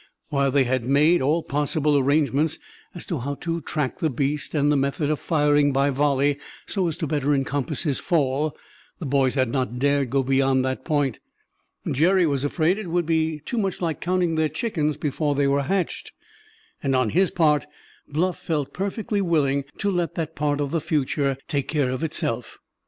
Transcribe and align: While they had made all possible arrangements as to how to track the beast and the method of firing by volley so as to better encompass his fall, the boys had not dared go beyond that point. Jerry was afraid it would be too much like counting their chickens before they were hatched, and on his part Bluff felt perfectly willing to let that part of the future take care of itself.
While 0.29 0.49
they 0.49 0.63
had 0.63 0.83
made 0.83 1.21
all 1.21 1.43
possible 1.43 1.95
arrangements 1.95 2.57
as 2.95 3.05
to 3.05 3.19
how 3.19 3.35
to 3.35 3.61
track 3.61 3.99
the 3.99 4.09
beast 4.09 4.55
and 4.55 4.71
the 4.71 4.75
method 4.75 5.11
of 5.11 5.19
firing 5.19 5.71
by 5.71 5.91
volley 5.91 6.39
so 6.65 6.87
as 6.87 6.97
to 6.97 7.05
better 7.05 7.35
encompass 7.35 7.83
his 7.83 7.99
fall, 7.99 8.57
the 8.97 9.05
boys 9.05 9.35
had 9.35 9.49
not 9.49 9.77
dared 9.77 10.09
go 10.09 10.23
beyond 10.23 10.65
that 10.65 10.83
point. 10.85 11.19
Jerry 11.91 12.25
was 12.25 12.43
afraid 12.43 12.79
it 12.79 12.87
would 12.89 13.05
be 13.05 13.41
too 13.41 13.59
much 13.59 13.79
like 13.79 14.01
counting 14.01 14.33
their 14.33 14.49
chickens 14.49 14.97
before 14.97 15.35
they 15.35 15.45
were 15.45 15.61
hatched, 15.61 16.13
and 16.81 16.95
on 16.95 17.09
his 17.11 17.29
part 17.29 17.67
Bluff 18.07 18.39
felt 18.39 18.73
perfectly 18.73 19.21
willing 19.21 19.65
to 19.77 19.91
let 19.91 20.15
that 20.15 20.33
part 20.35 20.59
of 20.59 20.71
the 20.71 20.81
future 20.81 21.37
take 21.47 21.67
care 21.67 21.91
of 21.91 22.03
itself. 22.03 22.57